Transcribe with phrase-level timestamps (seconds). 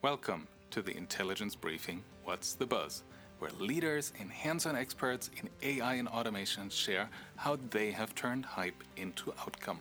[0.00, 3.02] Welcome to the Intelligence Briefing What's the Buzz,
[3.40, 8.44] where leaders and hands on experts in AI and automation share how they have turned
[8.44, 9.80] hype into outcome.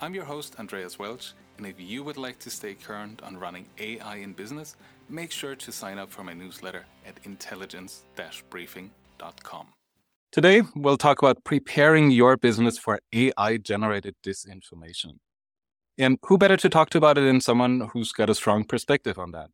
[0.00, 3.66] I'm your host, Andreas Welsch, and if you would like to stay current on running
[3.78, 4.74] AI in business,
[5.10, 8.04] make sure to sign up for my newsletter at intelligence
[8.48, 9.66] briefing.com.
[10.32, 15.18] Today, we'll talk about preparing your business for AI generated disinformation.
[15.98, 19.18] And who better to talk to about it than someone who's got a strong perspective
[19.18, 19.48] on that?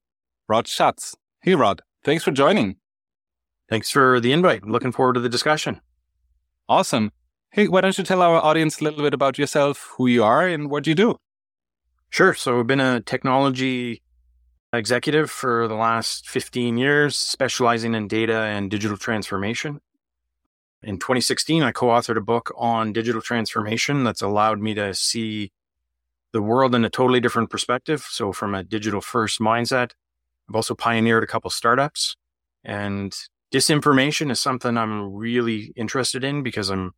[0.49, 1.15] Rod Schatz.
[1.41, 1.83] Hey, Rod.
[2.05, 2.77] Thanks for joining.
[3.69, 4.63] Thanks for the invite.
[4.65, 5.81] I'm looking forward to the discussion.
[6.69, 7.13] Awesome.
[7.51, 10.49] Hey, why don't you tell our audience a little bit about yourself, who you are,
[10.49, 11.17] and what you do?
[12.11, 12.35] Sure.
[12.35, 14.03] So I've been a technology
[14.73, 19.81] executive for the last 15 years, specializing in data and digital transformation.
[20.83, 25.53] In 2016, I co authored a book on digital transformation that's allowed me to see
[26.33, 28.07] the world in a totally different perspective.
[28.09, 29.93] So, from a digital first mindset,
[30.49, 32.17] I've also pioneered a couple startups.
[32.65, 33.15] And
[33.53, 36.93] disinformation is something I'm really interested in because I'm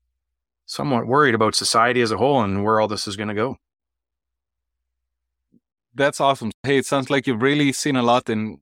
[0.66, 3.56] somewhat worried about society as a whole and where all this is going to go.
[5.94, 6.50] That's awesome.
[6.62, 8.58] Hey, it sounds like you've really seen a lot in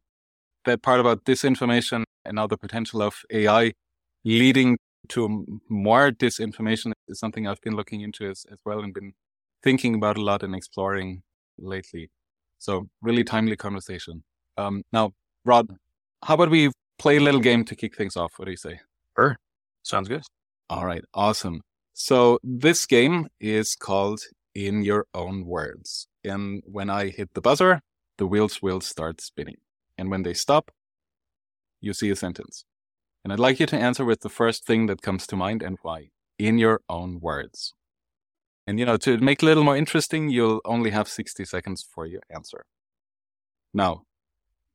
[0.65, 3.73] that part about disinformation and now the potential of AI
[4.25, 4.77] leading
[5.09, 9.15] to more disinformation is something I've been looking into as, as well and been
[9.63, 11.23] thinking about a lot and exploring
[11.59, 12.11] lately.
[12.59, 14.23] So really timely conversation.
[14.57, 15.13] Um, now,
[15.45, 15.69] Rod,
[16.25, 18.33] how about we play a little game to kick things off?
[18.37, 18.81] What do you say?
[19.17, 19.37] Sure.
[19.83, 20.23] Sounds good.
[20.71, 21.05] All right.
[21.15, 21.63] Awesome.
[21.95, 24.21] So this game is called
[24.55, 26.07] In Your Own Words.
[26.25, 27.81] And when I hit the buzzer,
[28.19, 29.57] the wheels will start spinning.
[29.99, 30.71] And when they stop,
[31.81, 32.65] you see a sentence.
[33.25, 35.79] And I'd like you to answer with the first thing that comes to mind and
[35.83, 37.75] why, in your own words.
[38.67, 41.83] And, you know, to make it a little more interesting, you'll only have 60 seconds
[41.83, 42.65] for your answer.
[43.75, 44.03] Now,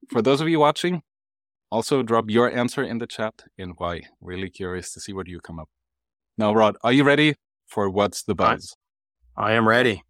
[0.10, 1.04] for those of you watching,
[1.72, 4.04] also drop your answer in the chat and why.
[4.22, 5.70] Really curious to see what you come up.
[6.38, 7.36] Now, Rod, are you ready
[7.66, 8.76] for What's the Buzz?
[9.36, 10.04] I am ready.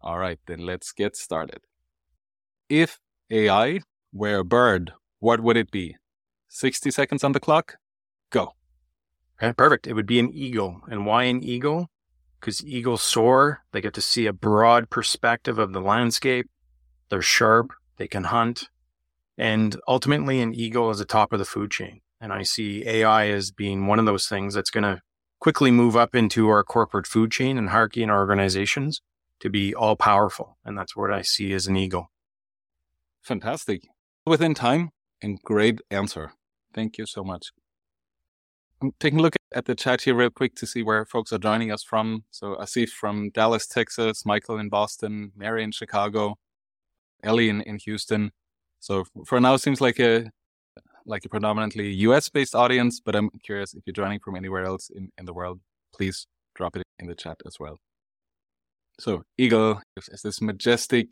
[0.00, 1.60] All right, then let's get started.
[2.68, 2.98] If
[3.30, 3.80] AI
[4.12, 5.96] were a bird, what would it be?
[6.48, 7.76] 60 seconds on the clock.
[8.30, 8.54] Go.
[9.40, 9.86] Okay, perfect.
[9.86, 10.80] It would be an eagle.
[10.90, 11.88] And why an eagle?
[12.40, 13.60] Because eagles soar.
[13.72, 16.48] They get to see a broad perspective of the landscape.
[17.08, 17.72] They're sharp.
[17.96, 18.68] They can hunt.
[19.36, 22.00] And ultimately, an eagle is the top of the food chain.
[22.20, 25.00] And I see AI as being one of those things that's going to
[25.40, 29.00] quickly move up into our corporate food chain and hierarchy in our organizations
[29.40, 30.58] to be all powerful.
[30.64, 32.10] And that's what I see as an eagle.
[33.22, 33.82] Fantastic.
[34.26, 34.90] Within time
[35.22, 36.32] and great answer.
[36.74, 37.52] Thank you so much.
[38.82, 41.38] I'm taking a look at the chat here real quick to see where folks are
[41.38, 42.22] joining us from.
[42.30, 46.36] So Asif from Dallas, Texas, Michael in Boston, Mary in Chicago,
[47.24, 48.30] Ellie in, in Houston.
[48.78, 50.30] So for now, seems like a
[51.06, 54.90] like a predominantly US based audience, but I'm curious if you're joining from anywhere else
[54.90, 55.58] in, in the world,
[55.92, 57.78] please drop it in the chat as well.
[59.00, 61.08] So eagle is this majestic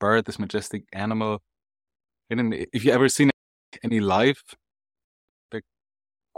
[0.00, 1.40] bird, this majestic animal.
[2.30, 3.30] And if you ever seen
[3.84, 4.42] any live,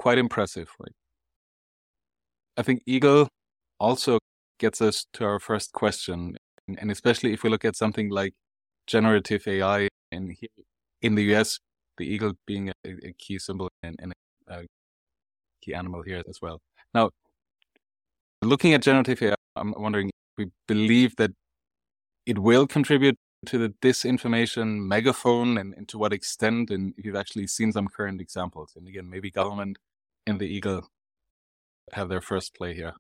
[0.01, 0.69] quite impressive.
[0.81, 0.97] Right?
[2.57, 3.29] I think eagle
[3.79, 4.19] also
[4.59, 8.33] gets us to our first question, and especially if we look at something like
[8.87, 10.35] generative AI in
[11.03, 11.59] in the US,
[11.99, 12.75] the eagle being a,
[13.11, 14.13] a key symbol and, and
[14.49, 14.67] a,
[15.63, 16.59] key animal here as well.
[16.95, 17.11] Now,
[18.43, 21.33] looking at generative AI, I'm wondering if we believe that
[22.25, 27.23] it will contribute to the disinformation megaphone and, and to what extent, and if you've
[27.25, 28.73] actually seen some current examples.
[28.77, 29.77] And again, maybe government
[30.31, 30.89] and the Eagle
[31.93, 32.95] have their first play here.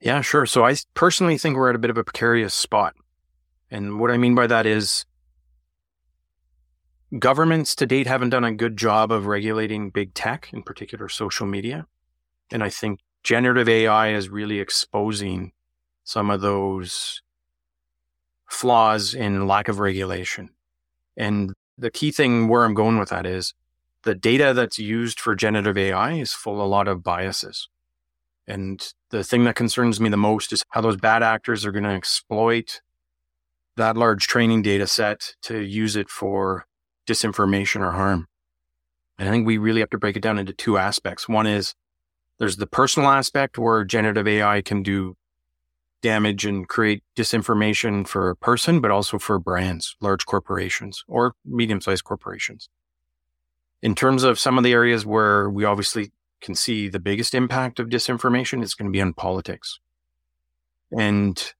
[0.00, 0.46] Yeah, sure.
[0.46, 2.94] So I personally think we're at a bit of a precarious spot.
[3.70, 5.06] And what I mean by that is
[7.18, 11.46] governments to date haven't done a good job of regulating big tech, in particular social
[11.46, 11.86] media.
[12.50, 15.52] And I think generative AI is really exposing
[16.04, 17.22] some of those
[18.48, 20.50] flaws in lack of regulation.
[21.16, 23.54] And the key thing where I'm going with that is
[24.02, 27.68] the data that's used for generative AI is full of a lot of biases.
[28.46, 31.84] And the thing that concerns me the most is how those bad actors are going
[31.84, 32.80] to exploit
[33.76, 36.66] that large training data set to use it for
[37.06, 38.26] disinformation or harm.
[39.18, 41.28] And I think we really have to break it down into two aspects.
[41.28, 41.74] One is
[42.38, 45.16] there's the personal aspect where generative AI can do
[46.02, 51.80] damage and create disinformation for a person, but also for brands, large corporations or medium
[51.80, 52.68] sized corporations.
[53.82, 57.80] In terms of some of the areas where we obviously can see the biggest impact
[57.80, 59.80] of disinformation, it's going to be on politics.
[60.96, 61.52] And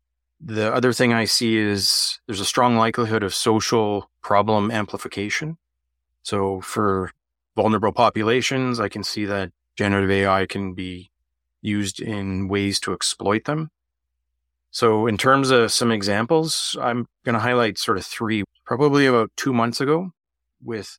[0.45, 5.57] The other thing I see is there's a strong likelihood of social problem amplification.
[6.25, 7.13] So for
[7.55, 11.11] vulnerable populations, I can see that generative AI can be
[11.61, 13.71] used in ways to exploit them.
[14.73, 19.31] So in terms of some examples, I'm going to highlight sort of three, probably about
[19.37, 20.11] two months ago
[20.61, 20.99] with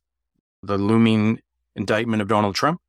[0.66, 1.40] the looming
[1.76, 2.80] indictment of Donald Trump.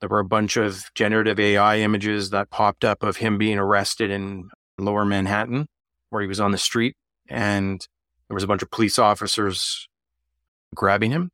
[0.00, 4.10] There were a bunch of generative AI images that popped up of him being arrested
[4.10, 5.68] in lower Manhattan,
[6.10, 6.96] where he was on the street,
[7.28, 7.86] and
[8.28, 9.88] there was a bunch of police officers
[10.74, 11.30] grabbing him.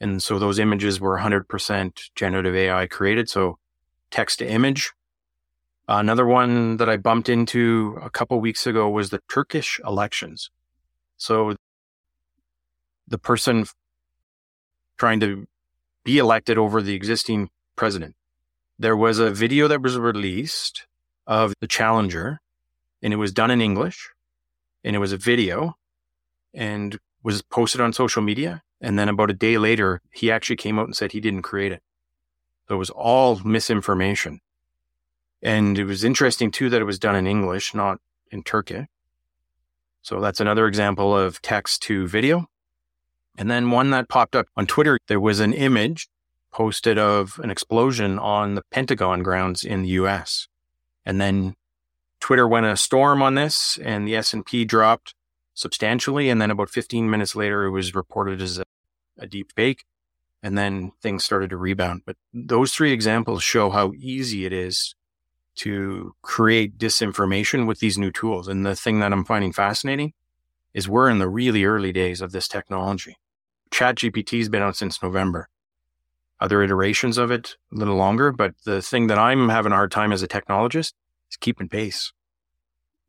[0.00, 3.28] And so those images were 100% generative AI created.
[3.28, 3.58] So
[4.10, 4.92] text to image.
[5.88, 10.50] Another one that I bumped into a couple weeks ago was the Turkish elections.
[11.16, 11.56] So
[13.06, 13.66] the person
[14.96, 15.46] trying to
[16.04, 18.14] be elected over the existing president.
[18.78, 20.86] There was a video that was released
[21.26, 22.40] of the challenger,
[23.02, 24.10] and it was done in English,
[24.82, 25.76] and it was a video
[26.52, 28.62] and was posted on social media.
[28.80, 31.72] And then about a day later, he actually came out and said he didn't create
[31.72, 31.82] it.
[32.68, 34.40] So it was all misinformation.
[35.42, 37.98] And it was interesting too that it was done in English, not
[38.30, 38.86] in Turkish.
[40.02, 42.46] So that's another example of text to video.
[43.36, 46.08] And then one that popped up on Twitter, there was an image
[46.52, 50.46] posted of an explosion on the Pentagon grounds in the US.
[51.04, 51.56] And then
[52.20, 55.14] Twitter went a storm on this and the S&P dropped
[55.52, 56.30] substantially.
[56.30, 58.64] And then about 15 minutes later, it was reported as a,
[59.18, 59.84] a deep fake.
[60.42, 62.02] And then things started to rebound.
[62.06, 64.94] But those three examples show how easy it is
[65.56, 68.46] to create disinformation with these new tools.
[68.46, 70.12] And the thing that I'm finding fascinating
[70.72, 73.16] is we're in the really early days of this technology.
[73.74, 75.48] ChatGPT has been out since November.
[76.40, 79.90] Other iterations of it a little longer, but the thing that I'm having a hard
[79.90, 80.92] time as a technologist
[81.28, 82.12] is keeping pace.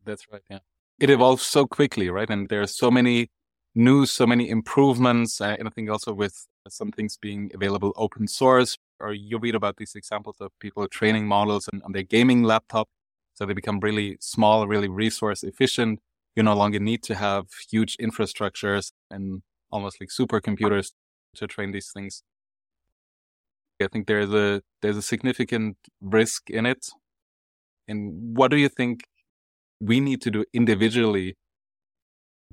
[0.06, 0.42] That's right.
[0.50, 0.60] Yeah.
[1.00, 2.30] It evolves so quickly, right?
[2.30, 3.30] And there's so many
[3.76, 5.40] news, so many improvements.
[5.40, 9.54] Uh, and I think also with some things being available open source, or you read
[9.54, 12.90] about these examples of people training models on, on their gaming laptop.
[13.36, 16.00] So they become really small, really resource efficient.
[16.36, 20.92] You no longer need to have huge infrastructures and almost like supercomputers
[21.36, 22.24] to train these things.
[23.82, 26.88] I think there's a there's a significant risk in it.
[27.88, 29.02] And what do you think
[29.80, 31.36] we need to do individually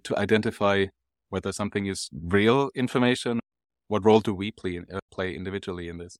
[0.05, 0.87] to identify
[1.29, 3.41] whether something is real information?
[3.89, 6.17] What role do we play uh, play individually in this?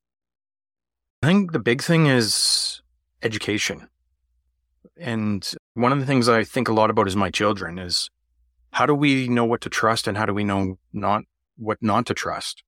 [1.23, 2.81] I think the big thing is
[3.23, 3.89] education.
[4.97, 8.11] And one of the things I think a lot about is my children is
[8.73, 11.23] how do we know what to trust and how do we know not
[11.57, 12.63] what not to trust?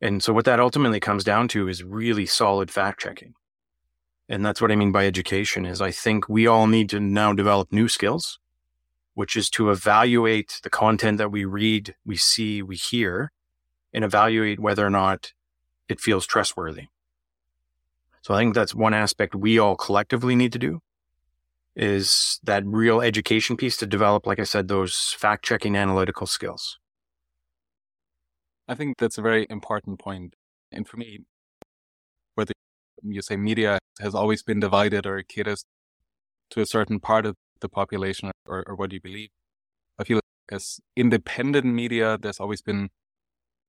[0.00, 3.34] And so what that ultimately comes down to is really solid fact checking.
[4.28, 7.32] And that's what I mean by education is I think we all need to now
[7.32, 8.38] develop new skills,
[9.14, 13.32] which is to evaluate the content that we read, we see, we hear,
[13.92, 15.32] and evaluate whether or not
[15.88, 16.86] it feels trustworthy.
[18.22, 20.82] So I think that's one aspect we all collectively need to do
[21.76, 26.78] is that real education piece to develop, like I said, those fact checking analytical skills.
[28.66, 30.34] I think that's a very important point.
[30.72, 31.20] And for me,
[32.34, 32.52] whether
[33.02, 35.64] you say media has always been divided or caters
[36.50, 39.28] to a certain part of the population or, or what you believe,
[39.98, 40.20] I feel
[40.50, 42.88] as independent media, there's always been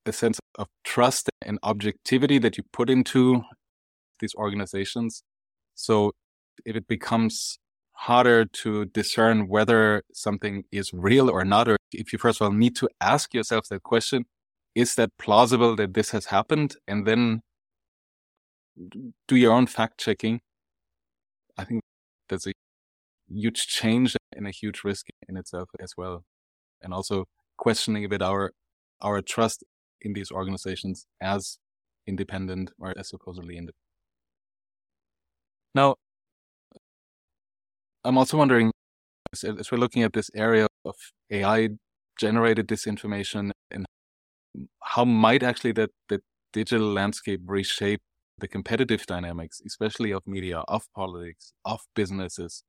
[0.06, 3.44] a sense of trust and objectivity that you put into
[4.20, 5.24] these organizations.
[5.76, 6.14] So
[6.66, 7.60] if it becomes
[7.98, 12.54] harder to discern whether something is real or not, or if you first of all
[12.54, 14.26] need to ask yourself that question,
[14.76, 16.76] is that plausible that this has happened?
[16.88, 17.42] And then
[19.28, 20.42] do your own fact checking.
[21.58, 21.82] I think
[22.30, 22.52] that's a
[23.28, 26.24] huge change and a huge risk in itself as well.
[26.84, 27.26] And also
[27.58, 28.52] questioning a bit our,
[29.02, 29.64] our trust
[30.02, 31.58] in these organizations as
[32.06, 33.76] independent or as supposedly independent.
[35.74, 35.96] Now,
[38.08, 38.72] I'm also wondering,
[39.34, 40.96] as, we're looking at this area of
[41.30, 41.70] AI
[42.18, 43.86] generated disinformation and
[44.82, 46.22] how might actually that, that
[46.54, 48.00] digital landscape reshape
[48.40, 52.64] the competitive dynamics, especially of media, of politics, of businesses?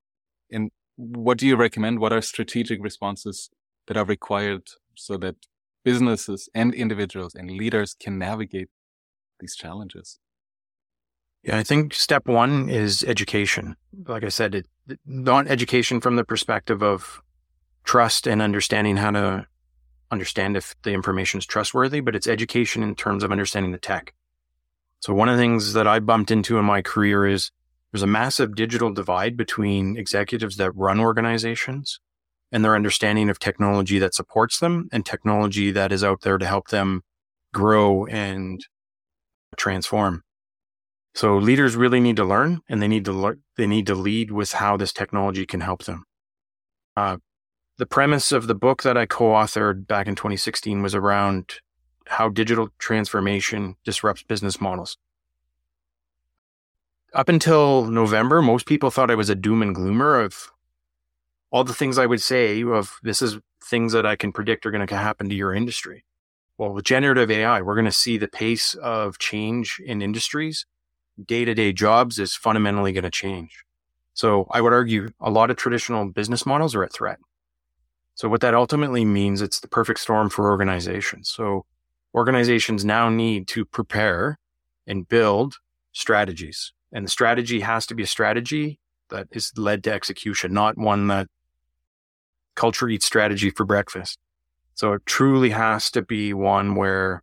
[0.51, 2.01] And what do you recommend?
[2.01, 3.49] What are strategic responses
[3.87, 4.63] that are required
[4.97, 5.37] so that
[5.85, 8.71] businesses and individuals and leaders can navigate
[9.39, 10.19] these challenges?
[11.45, 13.77] Yeah, I think step one is education.
[14.07, 14.67] Like I said, it,
[15.07, 17.23] not education from the perspective of
[17.85, 19.47] trust and understanding how to
[20.11, 24.15] understand if the information is trustworthy, but it's education in terms of understanding the tech.
[25.01, 27.51] So one of the things that I bumped into in my career is
[27.93, 32.01] there's a massive digital divide between executives that run organizations
[32.51, 36.47] and their understanding of technology that supports them and technology that is out there to
[36.47, 37.03] help them
[37.53, 38.67] grow and
[39.57, 40.23] transform.
[41.19, 44.31] So leaders really need to learn and they need to learn, they need to lead
[44.31, 46.05] with how this technology can help them.
[46.97, 47.17] Uh,
[47.77, 51.55] the premise of the book that I co-authored back in 2016 was around
[52.07, 54.97] how digital transformation disrupts business models.
[57.13, 60.53] Up until November, most people thought I was a doom and gloomer of
[61.51, 64.71] all the things I would say of this is things that I can predict are
[64.71, 66.05] going to happen to your industry.
[66.59, 70.65] Well, with generative AI, we're going to see the pace of change in industries.
[71.25, 73.65] Day to day jobs is fundamentally going to change.
[74.15, 77.19] So I would argue a lot of traditional business models are at threat.
[78.15, 81.31] So what that ultimately means, it's the perfect storm for organizations.
[81.31, 81.67] So
[82.15, 84.39] organizations now need to prepare
[84.87, 85.59] and build
[85.93, 86.73] strategies.
[86.93, 91.07] And the strategy has to be a strategy that is led to execution, not one
[91.09, 91.29] that
[92.55, 94.19] culture eats strategy for breakfast.
[94.75, 97.23] So it truly has to be one where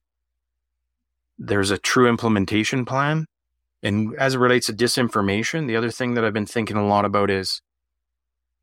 [1.37, 3.25] there's a true implementation plan.
[3.85, 7.05] And as it relates to disinformation, the other thing that I've been thinking a lot
[7.05, 7.61] about is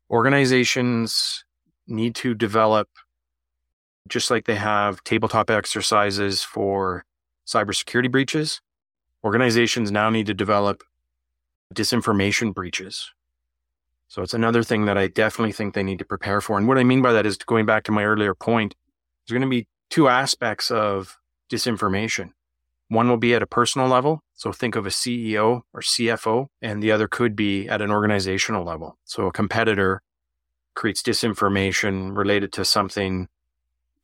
[0.09, 1.45] organizations
[1.87, 2.89] need to develop,
[4.07, 7.05] just like they have tabletop exercises for
[7.47, 8.61] cybersecurity breaches,
[9.23, 10.83] organizations now need to develop
[11.73, 13.11] disinformation breaches
[14.13, 16.59] so it's another thing that I definitely think they need to prepare for.
[16.59, 18.75] And what I mean by that is going back to my earlier point,
[19.25, 21.17] there's going to be two aspects of
[21.51, 22.29] disinformation.
[22.89, 24.22] One will be at a personal level.
[24.35, 28.63] So think of a CEO or CFO, and the other could be at an organizational
[28.63, 28.97] level.
[29.05, 30.01] So a competitor
[30.73, 33.27] creates disinformation related to something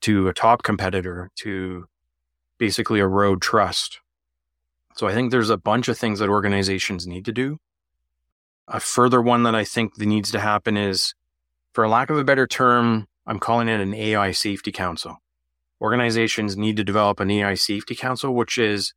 [0.01, 1.87] to a top competitor to
[2.57, 3.99] basically erode trust.
[4.95, 7.59] So I think there's a bunch of things that organizations need to do
[8.69, 11.15] a further one that I think that needs to happen is,
[11.73, 15.17] for lack of a better term, I'm calling it an AI safety council.
[15.81, 18.93] Organizations need to develop an AI safety council, which is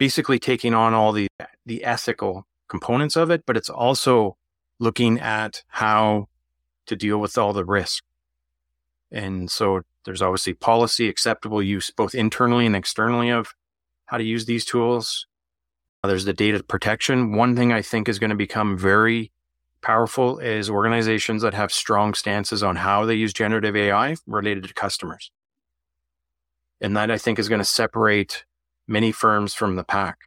[0.00, 1.28] basically taking on all the,
[1.66, 4.34] the ethical components of it, but it's also
[4.78, 6.26] looking at how
[6.86, 8.02] to deal with all the risk.
[9.12, 13.52] And so there's obviously policy acceptable use both internally and externally of
[14.06, 15.26] how to use these tools.
[16.02, 17.32] There's the data protection.
[17.32, 19.30] One thing I think is going to become very
[19.82, 24.72] powerful is organizations that have strong stances on how they use generative AI related to
[24.72, 25.30] customers.
[26.80, 28.46] And that I think is going to separate
[28.86, 30.18] many firms from the pack.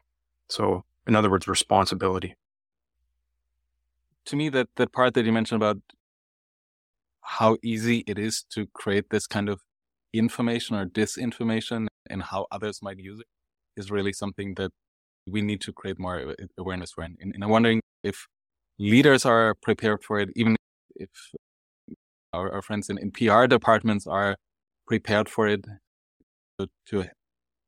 [0.49, 2.35] So, in other words, responsibility.
[4.25, 5.79] To me, that, that part that you mentioned about
[7.21, 9.61] how easy it is to create this kind of
[10.13, 13.27] information or disinformation and how others might use it
[13.75, 14.71] is really something that
[15.25, 17.03] we need to create more awareness for.
[17.03, 18.27] And, and I'm wondering if
[18.77, 20.55] leaders are prepared for it, even
[20.95, 21.09] if
[22.33, 24.35] our, our friends in, in, PR departments are
[24.87, 25.65] prepared for it
[26.59, 27.05] to, to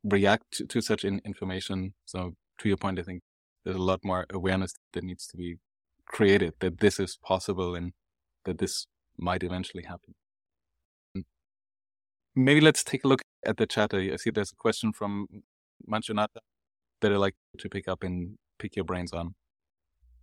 [0.06, 1.94] react to, to such in, information.
[2.06, 3.22] So to your point, I think
[3.64, 5.58] there's a lot more awareness that needs to be
[6.06, 7.94] created that this is possible and
[8.46, 10.14] that this might eventually happen.
[12.36, 13.94] Maybe let's take a look at the chat.
[13.94, 15.28] I see there's a question from
[15.90, 16.42] Manchunata
[17.02, 19.36] that I'd like to pick up and pick your brains on.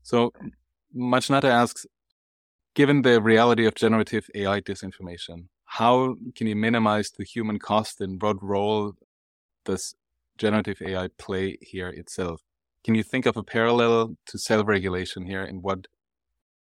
[0.02, 0.32] So
[0.94, 1.86] Machnata asks,
[2.74, 8.18] given the reality of generative AI disinformation, how can you minimize the human cost and
[8.18, 8.92] broad role
[9.64, 9.94] does
[10.38, 12.42] generative AI play here itself?
[12.84, 15.86] Can you think of a parallel to self-regulation here and what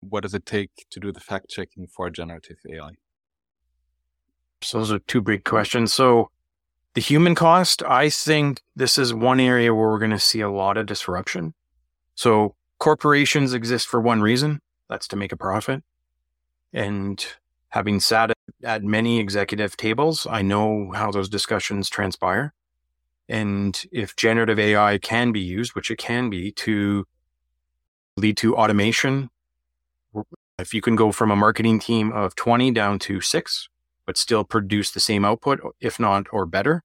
[0.02, 2.92] what does it take to do the fact checking for generative AI?
[4.62, 5.94] So those are two big questions.
[5.94, 6.32] So
[6.94, 10.50] the human cost, I think this is one area where we're going to see a
[10.50, 11.54] lot of disruption.
[12.16, 14.60] So corporations exist for one reason.
[14.90, 15.84] That's to make a profit.
[16.74, 17.26] And
[17.70, 18.32] having sat
[18.64, 22.54] at many executive tables, I know how those discussions transpire.
[23.30, 27.06] And if generative AI can be used, which it can be to
[28.18, 29.30] lead to automation,
[30.58, 33.70] if you can go from a marketing team of 20 down to six,
[34.06, 36.84] but still produce the same output, if not or better.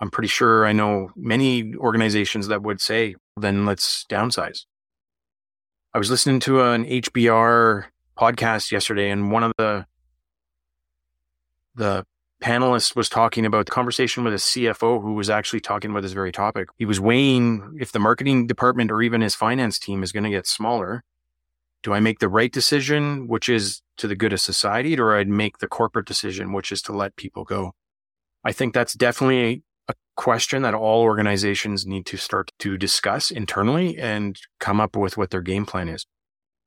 [0.00, 4.64] I'm pretty sure I know many organizations that would say, then let's downsize.
[5.94, 7.84] I was listening to an HBR
[8.18, 9.86] podcast yesterday, and one of the
[11.74, 12.04] the
[12.40, 16.12] panelists was talking about the conversation with a CFO who was actually talking about this
[16.12, 16.68] very topic.
[16.76, 20.30] He was weighing if the marketing department or even his finance team is going to
[20.30, 21.04] get smaller
[21.82, 25.28] do I make the right decision, which is to the good of society, or I'd
[25.28, 27.72] make the corporate decision, which is to let people go?
[28.44, 33.98] I think that's definitely a question that all organizations need to start to discuss internally
[33.98, 36.06] and come up with what their game plan is.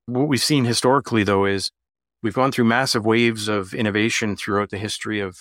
[0.06, 1.72] What we've seen historically, though, is
[2.22, 5.38] we've gone through massive waves of innovation throughout the history of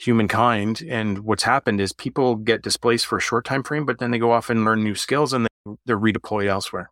[0.00, 0.82] humankind.
[0.88, 4.18] And what's happened is people get displaced for a short time frame, but then they
[4.18, 5.46] go off and learn new skills and
[5.84, 6.90] they're redeployed elsewhere.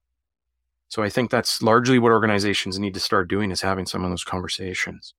[0.90, 4.10] So I think that's largely what organizations need to start doing is having some of
[4.10, 5.14] those conversations.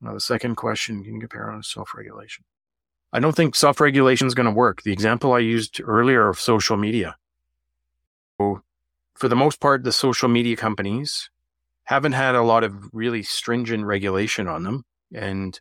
[0.00, 2.44] Now, the second question, can compare on self-regulation?
[3.12, 4.82] I don't think self-regulation is going to work.
[4.82, 7.16] The example I used earlier of social media.
[8.38, 8.62] So
[9.14, 11.30] for the most part, the social media companies
[11.84, 14.84] haven't had a lot of really stringent regulation on them.
[15.14, 15.58] And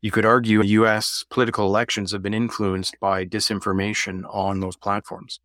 [0.00, 5.40] you could argue US political elections have been influenced by disinformation on those platforms.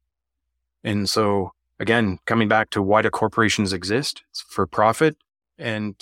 [0.83, 4.23] And so again, coming back to why do corporations exist?
[4.29, 5.17] It's for profit
[5.57, 5.95] and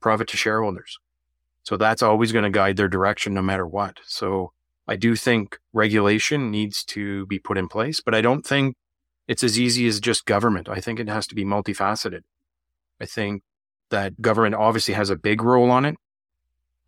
[0.00, 0.98] profit to shareholders.
[1.62, 3.98] So that's always going to guide their direction no matter what.
[4.04, 4.52] So
[4.86, 8.76] I do think regulation needs to be put in place, but I don't think
[9.26, 10.68] it's as easy as just government.
[10.68, 12.20] I think it has to be multifaceted.
[13.00, 13.42] I think
[13.90, 15.96] that government obviously has a big role on it.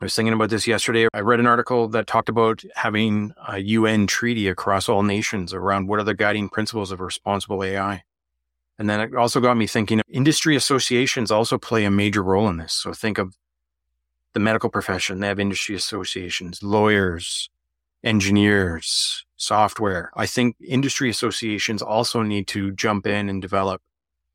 [0.00, 1.08] I was thinking about this yesterday.
[1.12, 5.88] I read an article that talked about having a UN treaty across all nations around
[5.88, 8.04] what are the guiding principles of responsible AI.
[8.78, 12.58] And then it also got me thinking industry associations also play a major role in
[12.58, 12.74] this.
[12.74, 13.36] So think of
[14.34, 17.50] the medical profession, they have industry associations, lawyers,
[18.04, 20.12] engineers, software.
[20.14, 23.82] I think industry associations also need to jump in and develop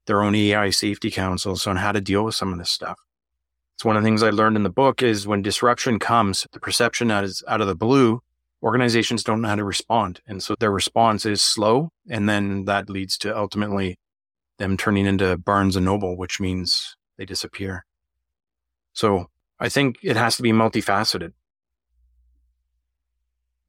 [0.08, 3.00] their own AI safety councils on how to deal with some of this stuff.
[3.84, 7.10] One of the things I learned in the book is when disruption comes, the perception
[7.10, 8.22] that is out of the blue,
[8.62, 10.22] organizations don't know how to respond.
[10.26, 11.90] And so their response is slow.
[12.10, 13.98] And then that leads to ultimately
[14.58, 17.86] them turning into Barnes and Noble, which means they disappear.
[18.94, 19.28] So
[19.60, 21.34] I think it has to be multifaceted.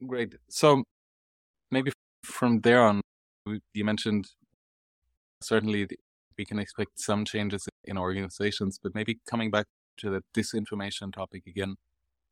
[0.07, 0.35] Great.
[0.49, 0.85] So
[1.71, 1.93] maybe
[2.23, 3.01] from there on,
[3.73, 4.29] you mentioned
[5.43, 5.89] certainly
[6.39, 9.67] we can expect some changes in organizations, but maybe coming back
[9.99, 11.77] to the disinformation topic again,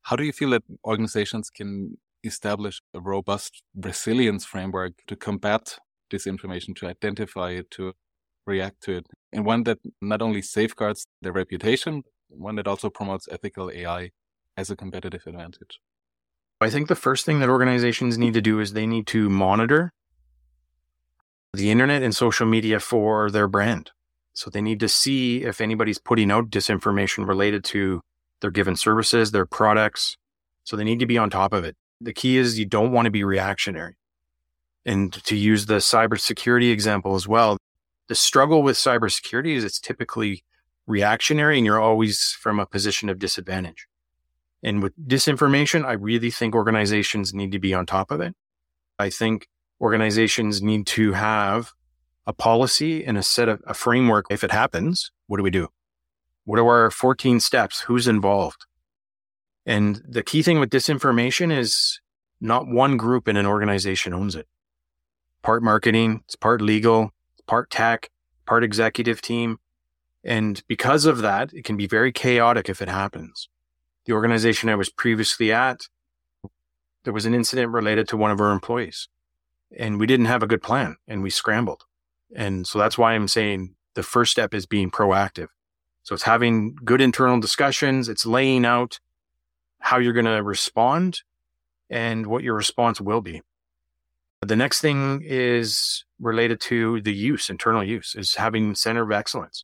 [0.03, 5.77] how do you feel that organizations can establish a robust resilience framework to combat
[6.11, 7.93] disinformation, to identify it, to
[8.45, 13.27] react to it, and one that not only safeguards their reputation, one that also promotes
[13.31, 14.11] ethical AI
[14.57, 15.79] as a competitive advantage?
[16.61, 19.91] I think the first thing that organizations need to do is they need to monitor
[21.53, 23.91] the internet and social media for their brand.
[24.33, 28.01] So they need to see if anybody's putting out disinformation related to
[28.41, 30.17] their given services, their products.
[30.63, 31.75] So they need to be on top of it.
[32.01, 33.95] The key is you don't want to be reactionary.
[34.85, 37.57] And to use the cybersecurity example as well,
[38.07, 40.43] the struggle with cybersecurity is it's typically
[40.87, 43.87] reactionary and you're always from a position of disadvantage.
[44.61, 48.33] And with disinformation, I really think organizations need to be on top of it.
[48.99, 49.47] I think
[49.79, 51.73] organizations need to have
[52.25, 54.25] a policy and a set of a framework.
[54.29, 55.69] If it happens, what do we do?
[56.45, 57.81] What are our 14 steps?
[57.81, 58.65] Who's involved?
[59.65, 61.99] And the key thing with disinformation is
[62.41, 64.47] not one group in an organization owns it.
[65.41, 68.09] Part marketing, it's part legal, it's part tech,
[68.45, 69.59] part executive team.
[70.23, 73.49] And because of that, it can be very chaotic if it happens.
[74.05, 75.87] The organization I was previously at,
[77.03, 79.07] there was an incident related to one of our employees
[79.77, 81.83] and we didn't have a good plan and we scrambled.
[82.35, 85.47] And so that's why I'm saying the first step is being proactive.
[86.03, 88.09] So it's having good internal discussions.
[88.09, 88.99] It's laying out
[89.79, 91.21] how you're going to respond
[91.89, 93.41] and what your response will be.
[94.41, 99.63] The next thing is related to the use, internal use, is having center of excellence.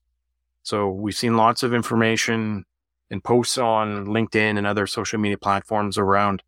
[0.63, 2.65] So we've seen lots of information
[3.11, 6.43] and posts on LinkedIn and other social media platforms around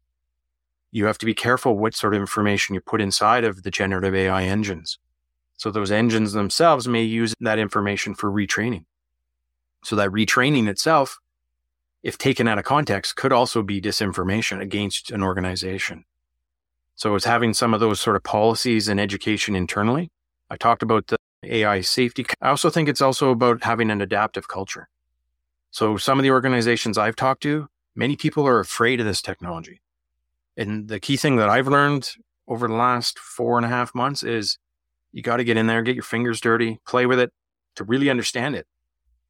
[0.92, 4.14] you have to be careful what sort of information you put inside of the generative
[4.14, 5.00] AI engines.
[5.62, 8.86] So those engines themselves may use that information for retraining.
[9.84, 11.20] So that retraining itself,
[12.02, 16.06] if taken out of context, could also be disinformation against an organization.
[16.96, 20.10] So it's having some of those sort of policies and education internally.
[20.50, 22.26] I talked about the AI safety.
[22.42, 24.90] I also think it's also about having an adaptive culture.
[25.70, 29.80] So some of the organizations I've talked to, many people are afraid of this technology.
[30.58, 32.14] And the key thing that I've learned
[32.48, 34.58] over the last four and a half months is
[35.12, 37.32] you got to get in there, get your fingers dirty, play with it
[37.76, 38.68] to really understand it.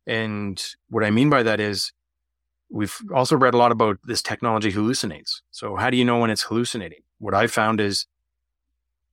[0.07, 1.91] And what I mean by that is
[2.69, 5.41] we've also read a lot about this technology hallucinates.
[5.51, 7.01] So how do you know when it's hallucinating?
[7.19, 8.07] What I found is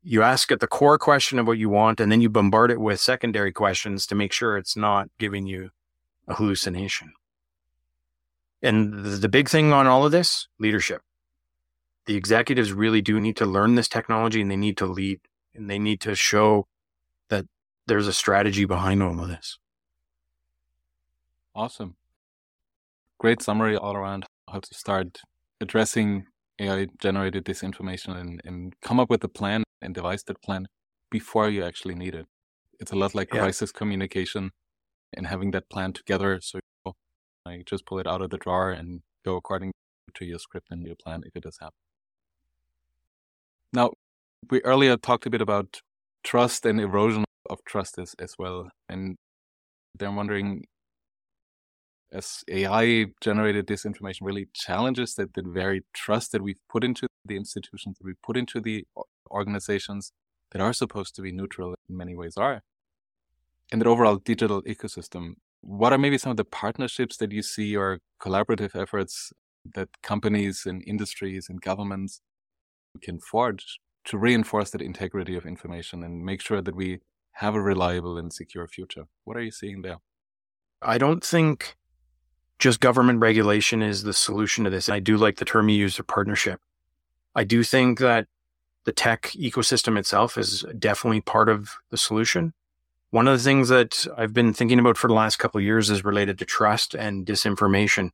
[0.03, 2.81] you ask at the core question of what you want, and then you bombard it
[2.81, 5.71] with secondary questions to make sure it's not giving you
[6.27, 7.13] a hallucination.
[8.63, 11.03] And the big thing on all of this, leadership.
[12.07, 15.21] The executives really do need to learn this technology and they need to lead
[15.59, 16.67] and they need to show
[17.29, 17.47] that
[17.87, 19.59] there's a strategy behind all of this.
[21.55, 21.97] Awesome.
[23.19, 25.19] great summary all around how to start
[25.61, 26.27] addressing
[26.61, 30.69] AI generated disinformation and, and come up with a plan and devise that plan
[31.11, 32.27] before you actually need it.
[32.79, 33.41] It's a lot like yeah.
[33.41, 34.53] crisis communication
[35.13, 36.39] and having that plan together.
[36.41, 36.93] So you
[37.45, 39.73] know, just pull it out of the drawer and go according
[40.15, 41.75] to your script and your plan if it does happen.
[43.73, 43.93] Now,
[44.51, 45.81] we earlier talked a bit about
[46.25, 48.71] trust and erosion of trust as, as well.
[48.89, 49.17] And
[49.99, 50.65] they're wondering
[52.13, 57.37] as AI generated disinformation really challenges that, that very trust that we've put into the
[57.37, 58.87] institutions, that we put into the
[59.31, 60.13] organizations
[60.53, 62.63] that are supposed to be neutral in many ways are.
[63.71, 67.77] And that overall digital ecosystem, what are maybe some of the partnerships that you see
[67.77, 69.33] or collaborative efforts
[69.75, 72.23] that companies and industries and governments
[73.03, 77.01] can forge to reinforce that integrity of information and make sure that we
[77.33, 79.05] have a reliable and secure future?
[79.25, 79.99] What are you seeing there?
[80.83, 81.77] I don't think
[82.59, 84.89] just government regulation is the solution to this.
[84.89, 86.61] I do like the term you use of partnership.
[87.35, 88.27] I do think that
[88.85, 92.55] the tech ecosystem itself is definitely part of the solution.
[93.11, 95.91] One of the things that I've been thinking about for the last couple of years
[95.91, 98.11] is related to trust and disinformation.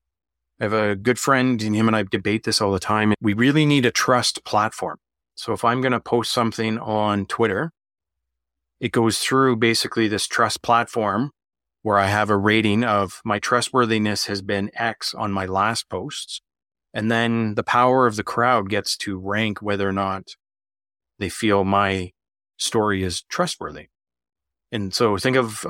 [0.60, 3.14] I have a good friend and him and I debate this all the time.
[3.20, 4.98] We really need a trust platform.
[5.34, 7.72] So if I'm going to post something on Twitter,
[8.80, 11.30] it goes through basically this trust platform
[11.82, 16.40] where I have a rating of my trustworthiness has been X on my last posts.
[16.92, 20.28] And then the power of the crowd gets to rank whether or not
[21.18, 22.12] they feel my
[22.56, 23.88] story is trustworthy.
[24.70, 25.66] And so think of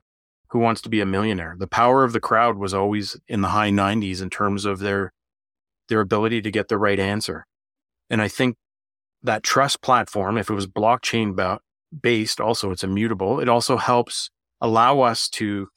[0.50, 1.56] who wants to be a millionaire.
[1.58, 5.12] The power of the crowd was always in the high 90s in terms of their
[5.88, 7.44] their ability to get the right answer.
[8.08, 8.56] And I think
[9.24, 11.58] that trust platform, if it was blockchain
[12.00, 13.40] based, also it's immutable.
[13.40, 15.68] It also helps allow us to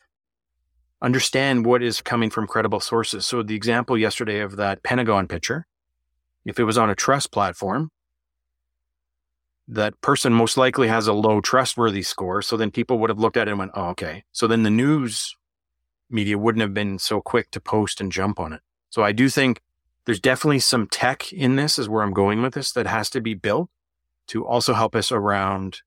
[1.01, 3.25] understand what is coming from credible sources.
[3.25, 5.65] So the example yesterday of that Pentagon picture,
[6.45, 7.91] if it was on a trust platform,
[9.67, 12.41] that person most likely has a low trustworthy score.
[12.41, 14.23] So then people would have looked at it and went, oh, okay.
[14.31, 15.36] So then the news
[16.10, 18.62] media wouldn't have been so quick to post and jump on it.
[18.89, 19.62] So I do think
[20.08, 23.20] there's definitely some tech in this, is where I'm going with this, that has to
[23.20, 23.70] be built
[24.28, 25.82] to also help us around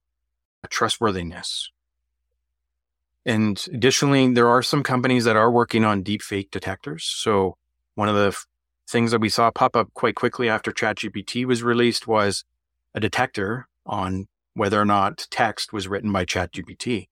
[0.68, 1.70] trustworthiness.
[3.24, 7.02] And additionally, there are some companies that are working on deep fake detectors.
[7.04, 7.56] So
[7.94, 8.44] one of the f-
[8.86, 12.44] things that we saw pop up quite quickly after ChatGPT was released was
[12.94, 17.08] a detector on whether or not text was written by ChatGPT.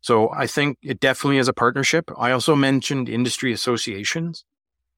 [0.00, 2.10] So I think it definitely is a partnership.
[2.16, 4.46] I also mentioned industry associations.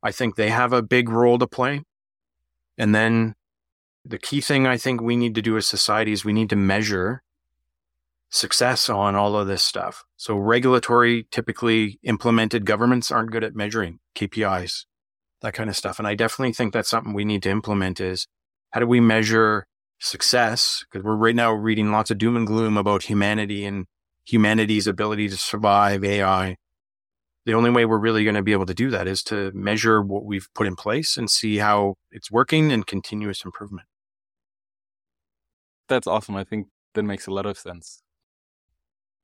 [0.02, 1.82] I think they have a big role to play.
[2.76, 3.34] And then
[4.04, 6.56] the key thing I think we need to do as society is we need to
[6.56, 7.22] measure
[8.30, 10.04] success on all of this stuff.
[10.16, 14.86] So regulatory, typically implemented governments aren't good at measuring KPIs,
[15.42, 15.98] that kind of stuff.
[15.98, 18.26] And I definitely think that's something we need to implement is
[18.70, 19.66] how do we measure
[20.00, 20.84] success?
[20.90, 23.86] Because we're right now reading lots of doom and gloom about humanity and
[24.24, 26.56] humanity's ability to survive AI.
[27.44, 30.00] The only way we're really going to be able to do that is to measure
[30.00, 33.88] what we've put in place and see how it's working and continuous improvement.
[35.88, 36.36] That's awesome.
[36.36, 38.02] I think that makes a lot of sense.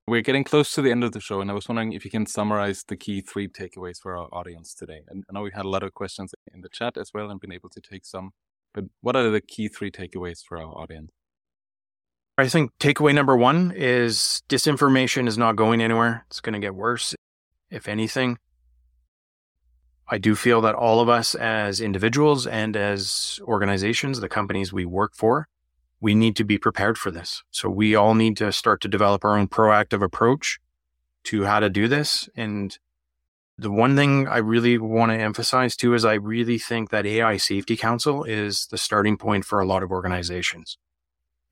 [0.08, 2.10] We're getting close to the end of the show, and I was wondering if you
[2.10, 5.02] can summarize the key three takeaways for our audience today.
[5.08, 7.38] And I know we had a lot of questions in the chat as well and
[7.38, 8.30] been able to take some,
[8.72, 11.10] but what are the key three takeaways for our audience?
[12.38, 16.24] I think takeaway number one is disinformation is not going anywhere.
[16.30, 17.14] It's going to get worse,
[17.70, 18.38] if anything.
[20.08, 24.86] I do feel that all of us as individuals and as organizations, the companies we
[24.86, 25.48] work for,
[26.00, 27.42] we need to be prepared for this.
[27.50, 30.60] So we all need to start to develop our own proactive approach
[31.24, 32.28] to how to do this.
[32.34, 32.78] And
[33.58, 37.36] the one thing I really want to emphasize too is I really think that AI
[37.36, 40.78] Safety Council is the starting point for a lot of organizations.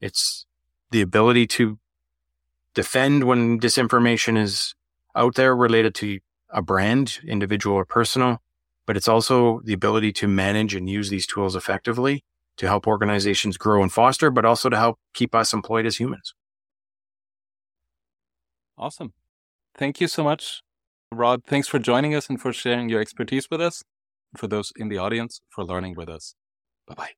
[0.00, 0.46] It's
[0.92, 1.78] the ability to
[2.74, 4.74] defend when disinformation is
[5.16, 8.38] out there related to a brand, individual or personal,
[8.86, 12.24] but it's also the ability to manage and use these tools effectively
[12.56, 16.34] to help organizations grow and foster, but also to help keep us employed as humans.
[18.78, 19.12] Awesome.
[19.74, 20.62] Thank you so much,
[21.12, 21.42] Rod.
[21.44, 23.82] Thanks for joining us and for sharing your expertise with us.
[24.36, 26.34] For those in the audience, for learning with us.
[26.86, 27.10] Bye bye.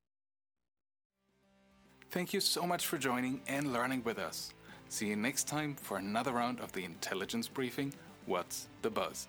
[2.11, 4.55] Thank you so much for joining and learning with us.
[4.91, 7.93] See you next time for another round of the intelligence briefing
[8.25, 9.29] What's the Buzz?